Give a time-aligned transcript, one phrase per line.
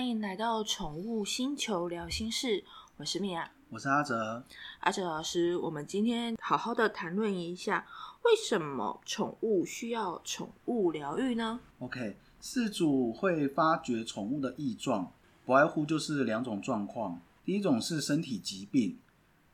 [0.00, 2.64] 欢迎来到宠物星球聊心事，
[2.96, 4.42] 我是米娅，我是阿哲。
[4.80, 7.86] 阿哲老师，我们今天好好的谈论一下，
[8.24, 15.12] 为什么宠物需要宠物疗愈呢？OK，饲主会发觉宠物的异状，
[15.44, 17.20] 不外乎就是两种状况。
[17.44, 18.96] 第一种是身体疾病，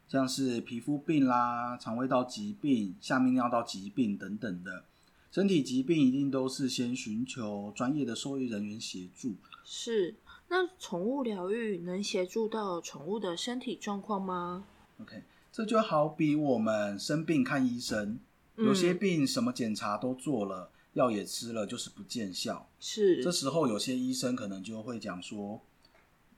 [0.06, 4.84] 像是皮肤病啦、肠胃道疾病、下泌尿道疾病等等的。
[5.32, 9.34] 身体疾病一定都是先寻求专业的兽医人员协助。
[9.64, 10.14] 是，
[10.48, 14.64] 那宠物疗愈能协助到宠物的身体状况吗
[15.00, 18.18] ？OK，这就好比我们生病看医生，
[18.56, 22.68] 有些病什么检查都做了，药也吃了，就是不见效。
[22.78, 25.60] 是，这时候有些医生可能就会讲说，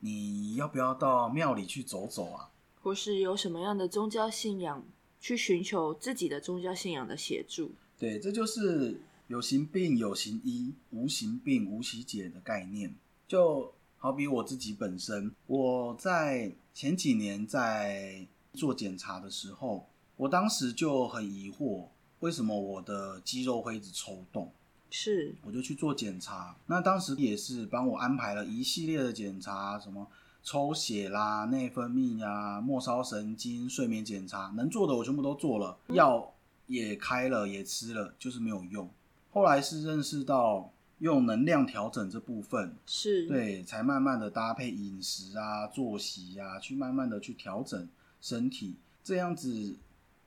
[0.01, 2.51] 你要不要到庙里去走走啊？
[2.81, 4.85] 或是有什么样的宗教信仰，
[5.21, 7.73] 去寻求自己的宗教信仰的协助？
[7.99, 12.95] 对，这就是有形病有形医，无形病无形解的概念。
[13.27, 21.87] 就好比我自己本身，我在前几年在做检查的时候，我当时就很疑惑，
[22.21, 24.51] 为什么我的肌肉会一直抽动？
[24.91, 26.57] 是，我就去做检查。
[26.67, 30.07] 那当时也是帮我安排了一系列的检查，什么
[30.43, 36.33] 抽血啦、内分泌呀、末梢神经、睡眠检查，能做的我全部都做了，药。
[36.69, 38.87] 也开了，也吃了，就是没有用。
[39.31, 47.89] 后来是认识到用能量调整这部分，是对，才慢慢的搭配饮食啊、作息啊，去慢慢的去调整
[48.21, 48.75] 身体，
[49.05, 49.77] 这样子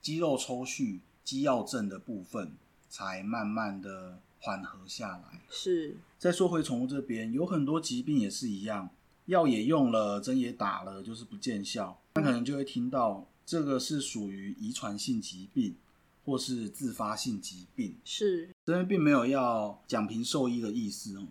[0.01, 2.53] 肌肉抽蓄、肌药症的部分
[2.89, 5.41] 才慢慢的缓和下来。
[5.49, 5.97] 是。
[6.17, 8.89] 再说回宠物这边，有很多疾病也是一样，
[9.25, 11.99] 药也用了，针也打了，就是不见效。
[12.15, 15.75] 那可能就会听到这个是属于遗传性疾病。
[16.23, 21.27] 或是自发性疾病，是这边并没有要讲评兽医的意思哦。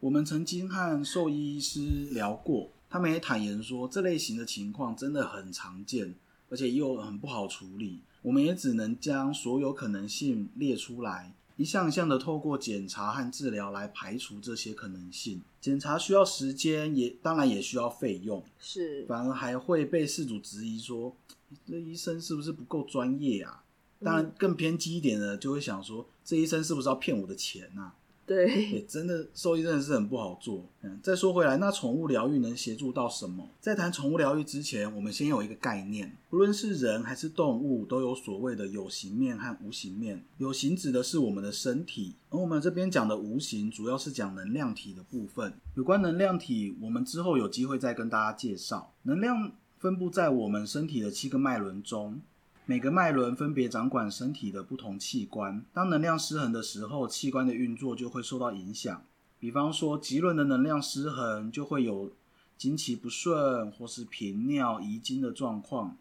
[0.00, 6.12] 我们曾经和兽医师聊过，他们也坦言说，这类型的情况真的很常见，
[6.48, 8.00] 而且又很不好处理。
[8.22, 15.40] 我们也只能将所有可能性列出来，一项一项的透过检查和治疗来排除这些可能性。
[15.60, 21.14] 检查需要时间，也当然也需要费用，是反而还会被事主质疑说，
[21.64, 23.62] 这医生是不是不够专业啊？
[24.02, 27.92] 当然，更偏激一点的就会想说，这医生是不是要骗我的钱呐？
[28.26, 30.64] 对，真的兽医真的是很不好做。
[30.82, 33.48] 嗯，再说回来，那宠物疗愈能协助到什么？
[33.60, 40.24] 在谈宠物疗愈之前，我们先有一个概念，不论是人还是动物，都有所谓的有形面和无形面。
[40.38, 45.52] 有形指的是我们的身体，而我们这边讲的无形，主要是讲能量体的部分。
[45.74, 48.94] 有关能量体，我们之后有机会再跟大家介绍。
[49.02, 52.20] 能量分布在我们身体的七个脉轮中。
[52.70, 55.64] 每个脉轮分别掌管身体的不同器官。
[55.72, 59.02] 当能量失衡的时候，器官的运作就会受到影响。
[59.40, 62.12] 比方说，脐轮的能量失衡，就会有
[62.56, 65.96] 经期不顺或是频尿、遗精的状况；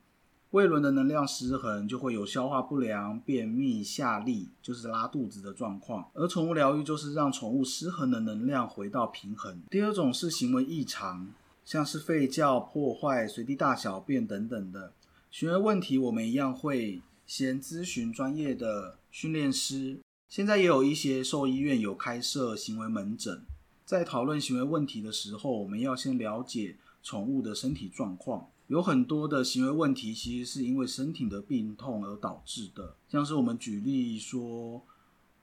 [0.52, 6.12] 胃轮的能量失衡，就会有消化不良、便秘、下痢，就是拉肚子的状况。
[6.14, 9.60] 而宠物疗愈就是让宠物失衡的能量回到平衡。
[9.72, 11.30] 第二种是行为异常，
[11.66, 14.94] 像是吠叫、破坏、随地大小便等等的。
[15.32, 20.00] 询问问题，我们一样会先咨询专业的训练师。
[20.28, 23.44] 现在也有一些兽医院有开设行为门诊，
[23.86, 28.50] 在讨论行为问题的时候，我们要先了解宠物的身体状况。
[28.66, 34.84] 有很多的行为问题其实是因为身体的病痛而导致的，像是我们举例说，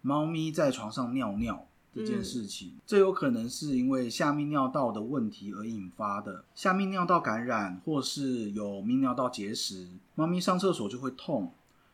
[0.00, 1.68] 猫咪在床上尿尿。
[1.96, 6.44] 这件事情，这有可能是因为下泌尿道的问题而引发的。
[6.54, 11.50] 下泌尿道感染，或是有泌尿道结石，猫咪上厕所就会痛。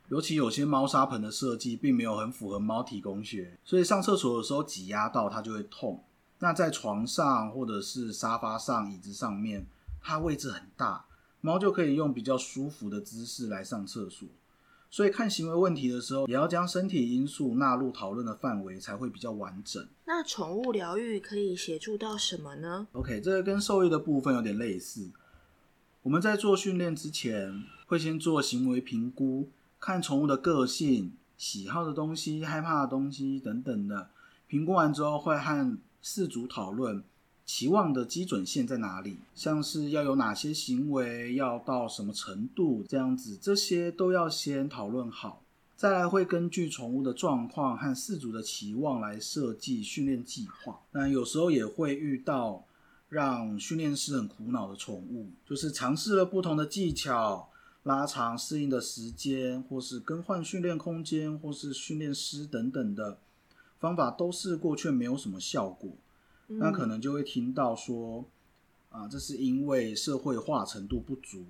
[0.08, 6.02] 尤其有些猫砂盆的设计并没有很符合猫体工学，所以上厕所的时候挤压到它就会痛。
[6.40, 9.64] 那在床上或者是沙发上、椅子上面，
[10.00, 11.04] 它位置很大，
[11.40, 14.26] 猫就可以用比较舒服的姿势来上厕所。
[14.92, 19.88] 所以看行为问题的时候，也要将身体因素纳入讨论的范围，才会比较完整。
[20.04, 25.10] 那宠物疗愈可以协助到什么呢？OK，这个跟兽医的部分有点类似。
[26.02, 29.48] 我们在做训练之前，会先做行为评估，
[29.80, 34.10] 看宠物的个性、喜好的东西、害怕的东西等等的。
[34.46, 37.02] 评估完之后，会和饲主讨论。
[37.44, 39.18] 期望的基准线在哪里？
[39.34, 45.42] 像是要有哪些行为，要到什么程度，这样子，这些都要先讨论好。
[45.76, 50.78] 再来会根据宠物的状况和饲主的期望来设计训练计划。
[50.92, 52.64] 那有时候也会遇到
[53.08, 57.50] 让训练师很苦恼的宠物，就是尝试了不同的技巧，
[57.82, 63.18] 拉长适应的时间，或是更换训练空间，或是训练师等等的
[63.80, 65.90] 方法都试过，却没有什么效果。
[66.58, 68.24] 那可能就会听到说，
[68.90, 71.44] 啊，这是因为社会化程度不足，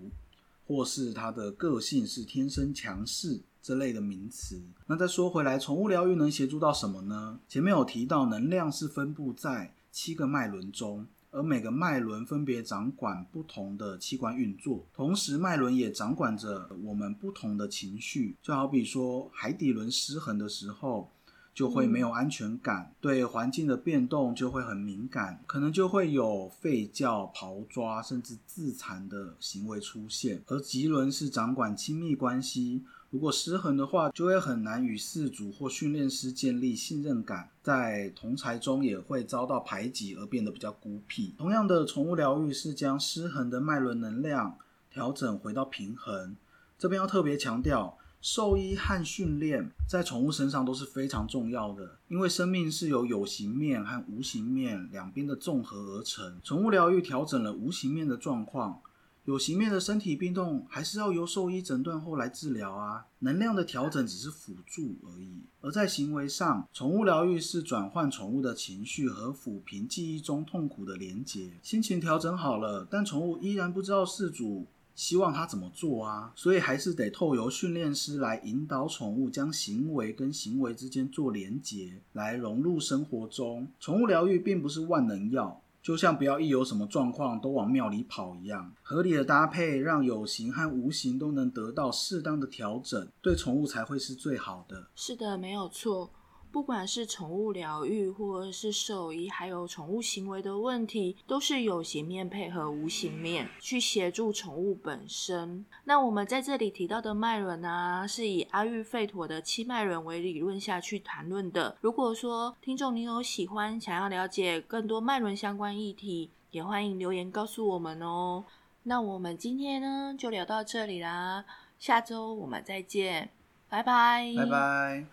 [0.66, 4.60] 或是他的个性是天生强势这类的名词。
[4.86, 7.38] 那再说回来，宠物疗愈能协助到什么呢？
[7.48, 11.06] 前面有提到，能量是分布在七个脉轮中。
[11.34, 18.36] 而每个脉轮分别掌管不同的器官运作，同时脉轮也掌管着我们不同的情绪。
[18.42, 21.10] 就好比说，海底轮失衡的时候，
[21.54, 30.42] 就会没有安全感，对环境的变动就会很敏感，可能就会有吠叫、刨抓，甚至自残的行为出现。
[30.46, 32.82] 而吉轮是掌管亲密关系。
[33.10, 41.34] 如果失衡的话，就会很难与饲主或训练师建立信任感，在同才中也会遭到排挤而变得比较孤僻。
[41.36, 44.56] 同样的，宠物疗愈是将失衡的脉轮能量
[44.90, 46.34] 调整回到平衡。
[46.78, 56.40] 这边要特别强调，兽医和训练在宠物身上都是非常重要的，因为生命是由有形面和无形面两边的综合而成。
[56.44, 58.80] 宠物疗愈调整了无形面的状况。
[59.24, 63.06] 有形面的身体病痛，还是要由兽医诊断后来治疗啊。
[63.20, 65.42] 能量的调整只是辅助而已。
[65.60, 71.52] 而在行为上，宠物疗愈是转换宠物的情绪和抚平记忆中痛苦的连结。
[71.62, 83.68] 心情调整好了，但宠物依然不知道事主希望它怎么做啊，所以还是得透由训练师来引导宠物，将行为跟行为之间做连结，来融入生活中。
[83.80, 85.60] 宠物疗愈并不是万能药。
[85.82, 94.86] 就像不要一有什么状况都往庙里跑一样，合理的搭配让有形和无形都能得到适当的调整，对宠物才会是最好的。
[94.94, 96.08] 是的，没有错。
[96.52, 105.64] 不管是宠物疗愈，或者是兽医，还有宠物行为的问题，都是有形面配合无形面去协助宠物本身。
[105.84, 111.74] 那我们在这里提到的脉轮啊，是以阿育吠陀的七脉轮为理论下去谈论的。
[111.80, 118.44] 如果说听众你有喜欢，想要了解更多脉轮相关议题，也欢迎留言告诉我们哦。
[118.82, 121.44] 那我们今天呢就聊到这里啦，
[121.78, 123.30] 下周我们再见，
[123.68, 125.12] 拜拜，拜拜。